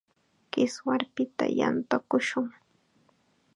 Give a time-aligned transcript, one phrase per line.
[0.51, 2.47] Kiswarpita yantakushun.